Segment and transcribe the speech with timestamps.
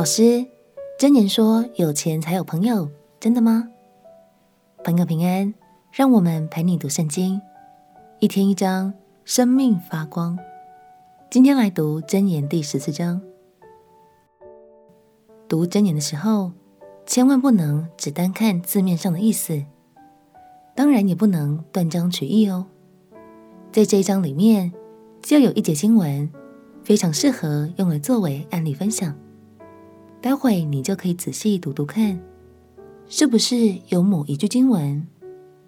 [0.00, 0.46] 老师，
[0.98, 2.88] 箴言说有钱才有朋友，
[3.20, 3.68] 真的吗？
[4.82, 5.52] 朋友平安，
[5.92, 7.38] 让我们陪你读圣经，
[8.18, 8.94] 一天一章，
[9.26, 10.38] 生命发光。
[11.30, 13.20] 今天来读箴言第十四章。
[15.46, 16.52] 读箴言的时候，
[17.04, 19.62] 千万不能只单看字面上的意思，
[20.74, 22.64] 当然也不能断章取义哦。
[23.70, 24.72] 在这一章里面，
[25.20, 26.32] 就有一节经文，
[26.82, 29.14] 非常适合用来作为案例分享。
[30.22, 32.20] 待会你就可以仔细读读看，
[33.06, 33.56] 是不是
[33.88, 35.06] 有某一句经文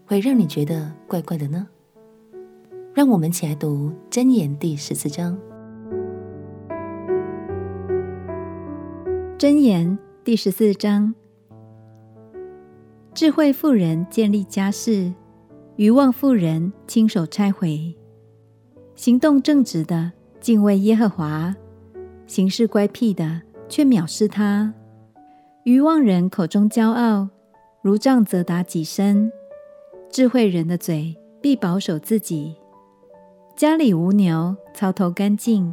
[0.05, 1.67] 会让你觉得怪怪的呢？
[2.93, 5.39] 让我们一起来读箴言第十四章。
[9.39, 11.15] 箴言第十四章：
[13.15, 15.11] 智慧妇人建立家室，
[15.77, 17.97] 愚妄妇人亲手拆毁。
[18.97, 21.57] 行动正直的敬畏耶和华，
[22.27, 23.41] 行事乖僻的，
[23.73, 24.75] 却藐视他，
[25.65, 27.31] 愚妄人口中骄傲，
[27.81, 29.33] 如杖责打己身。
[30.11, 32.55] 智慧人的嘴必保守自己。
[33.57, 35.73] 家里无牛，槽头干净；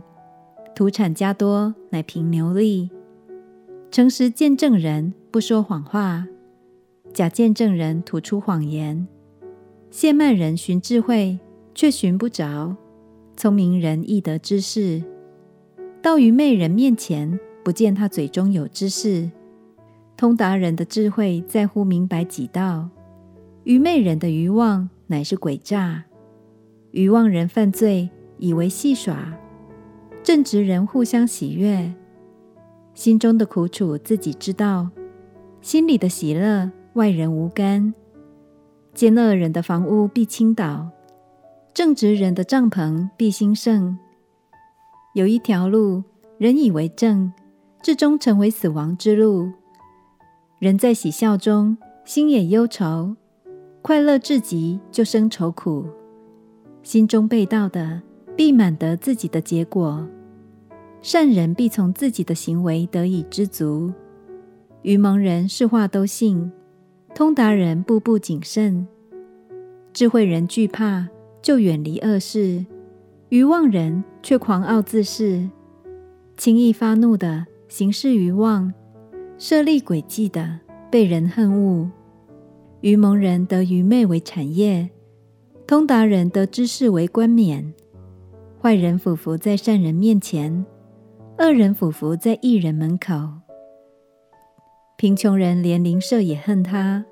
[0.73, 2.89] 土产加多，乃凭牛力。
[3.91, 6.25] 诚实见证人不说谎话，
[7.13, 9.06] 假见证人吐出谎言。
[9.91, 11.38] 亵慢人寻智慧，
[11.75, 12.78] 却寻不着；
[13.36, 15.03] 聪明人易得知识，
[16.02, 17.38] 到愚昧人面前。
[17.63, 19.29] 不见他嘴中有知识，
[20.17, 22.89] 通达人的智慧在乎明白己道，
[23.63, 26.05] 愚昧人的愚妄乃是诡诈。
[26.91, 29.16] 愚妄人犯罪，以为戏耍；
[30.23, 31.93] 正直人互相喜悦。
[32.95, 34.89] 心中的苦楚自己知道，
[35.61, 37.94] 心里的喜乐外人无干。
[38.94, 40.89] 奸恶人的房屋必倾倒，
[41.73, 43.97] 正直人的帐篷必兴盛。
[45.13, 46.03] 有一条路，
[46.39, 47.31] 人以为正。
[47.81, 49.52] 至终成为死亡之路。
[50.59, 53.16] 人在喜笑中，心也忧愁；
[53.81, 55.85] 快乐至极，就生愁苦。
[56.84, 58.01] 心中被道的，
[58.35, 60.06] 必满得自己的结果；
[61.01, 63.94] 善人必从自己的行为得以知足。
[64.81, 66.51] 愚蒙人是话都信，
[67.16, 68.88] 通达人步步谨慎。
[69.94, 71.07] 智慧人惧怕，
[71.41, 72.66] 就远离恶事；
[73.29, 75.50] 愚妄人却狂傲自恃，
[76.38, 77.46] 轻易发怒的。
[77.69, 78.74] 行事愚妄，
[79.38, 80.59] 设立诡计的，
[80.90, 81.88] 被人恨恶。
[82.81, 84.90] 愚蒙人得愚昧为产业，
[85.68, 87.72] 通达人得知识为冠冕。
[88.59, 90.66] 坏人俯伏在善人面前，
[91.38, 93.13] 恶人俯伏在义人门口。
[94.97, 97.06] 贫穷人连邻舍也恨他，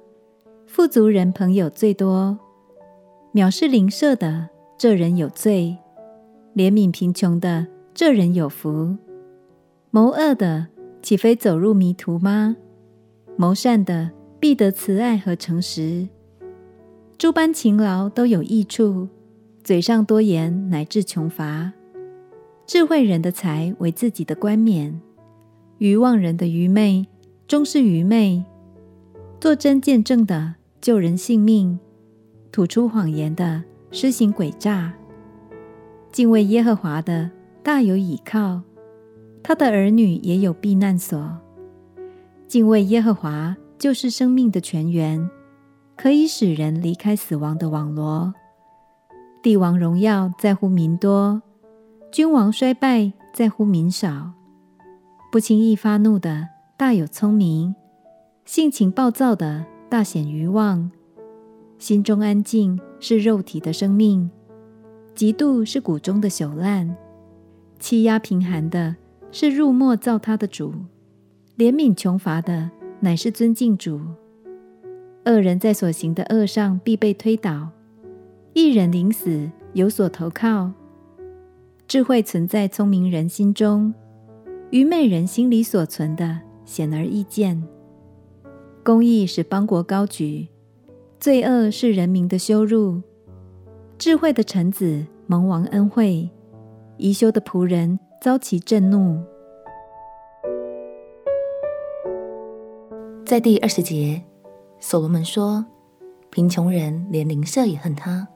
[0.65, 2.35] 富足人朋友最多。
[3.31, 5.77] 藐视邻舍的，这人有罪；
[6.55, 8.97] 怜悯贫穷的，这人有福。
[9.97, 10.67] 谋恶的
[11.01, 12.55] 岂非走入迷途吗？
[13.35, 16.07] 谋善的必得慈爱和诚实。
[17.17, 19.07] 诸般勤劳都有益处，
[19.63, 21.73] 嘴上多言乃至穷乏。
[22.67, 25.01] 智慧人的财为自己的冠冕，
[25.79, 27.07] 愚妄人的愚昧
[27.47, 28.45] 终是愚昧。
[29.39, 31.79] 作真见证的救人性命，
[32.51, 34.93] 吐出谎言的施行诡诈。
[36.11, 37.31] 敬畏耶和华的
[37.63, 38.61] 大有倚靠。
[39.47, 41.37] 他的儿女也有避难所。
[42.49, 45.29] 敬畏耶和华就是生命的泉源，
[45.95, 48.33] 可以使人离开死亡的网罗。
[49.41, 51.41] 帝王荣耀在乎民多，
[52.11, 54.33] 君王衰败在乎民少。
[55.31, 57.73] 不轻易发怒的大有聪明，
[58.43, 60.91] 性情暴躁的大显愚妄。
[61.79, 64.29] 心中安静是肉体的生命，
[65.15, 66.93] 嫉妒是骨中的朽烂。
[67.79, 68.97] 欺压贫寒的。
[69.31, 70.73] 是入没造他的主，
[71.57, 73.99] 怜悯穷乏的乃是尊敬主。
[75.25, 77.69] 恶人在所行的恶上必被推倒，
[78.53, 80.71] 一人临死有所投靠。
[81.87, 83.93] 智慧存在聪明人心中，
[84.71, 87.61] 愚昧人心里所存的显而易见。
[88.83, 90.47] 公义使邦国高举，
[91.19, 93.01] 罪恶是人民的羞辱。
[93.97, 96.29] 智慧的臣子蒙王恩惠，
[96.97, 97.99] 贻羞的仆人。
[98.19, 99.23] 遭其震怒。
[103.25, 104.23] 在第二十节，
[104.79, 105.65] 所罗门说
[106.31, 108.27] ：“贫穷人连邻舍也恨他，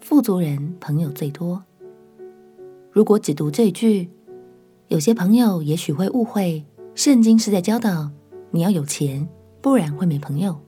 [0.00, 1.62] 富足人朋友最多。”
[2.90, 4.10] 如果只读这一句，
[4.88, 6.64] 有些朋友也许会误会，
[6.94, 8.10] 圣经是在教导
[8.50, 9.28] 你要有钱，
[9.60, 10.58] 不然会没朋友。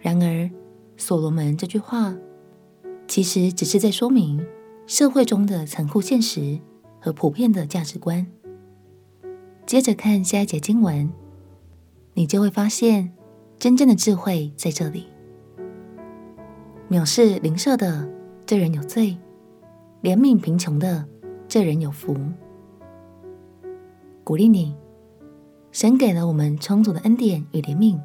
[0.00, 0.50] 然而，
[0.96, 2.16] 所罗门这句话
[3.06, 4.44] 其实只是在说明
[4.86, 6.58] 社会中的残酷现实。
[7.00, 8.26] 和普遍的价值观，
[9.66, 11.10] 接着看下一节经文，
[12.14, 13.12] 你就会发现
[13.58, 15.06] 真正的智慧在这里。
[16.90, 18.08] 藐视邻舍的，
[18.46, 19.16] 这人有罪；
[20.02, 21.06] 怜悯贫穷的，
[21.46, 22.16] 这人有福。
[24.24, 24.74] 鼓励你，
[25.70, 28.00] 神给了我们充足的恩典与怜悯，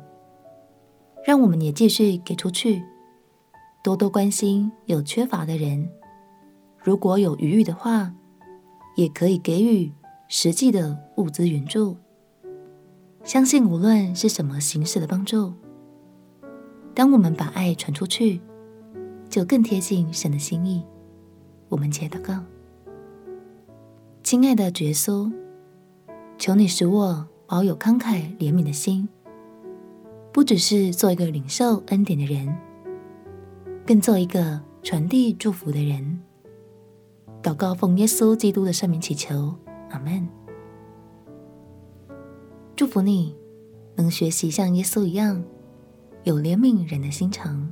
[1.26, 2.84] 让我们也继续给出去，
[3.84, 5.90] 多多关心有缺乏的人。
[6.84, 8.14] 如果有余裕的话，
[8.96, 9.92] 也可以给予
[10.28, 11.98] 实际的物资援助。
[13.24, 15.54] 相信无论是什么形式的帮助，
[16.94, 18.42] 当我们把爱传出去，
[19.30, 20.84] 就更贴近神的心意。
[21.70, 22.44] 我们且祷告：
[24.24, 25.32] 亲爱的耶稣，
[26.38, 29.08] 求你使我保有慷慨怜悯的心，
[30.32, 32.54] 不只是做一个领受恩典的人，
[33.86, 36.20] 更做一个传递祝福的人。
[37.54, 39.54] 祷告奉耶稣基督的圣名祈求，
[39.92, 40.28] 阿门。
[42.76, 43.36] 祝福你
[43.96, 45.44] 能学习像耶稣一样
[46.24, 47.70] 有怜悯人的心肠。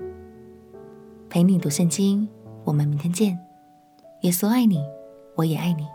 [1.31, 2.29] 陪你读圣经，
[2.63, 3.35] 我们明天见。
[4.21, 4.83] 耶稣爱你，
[5.35, 5.87] 我也爱你。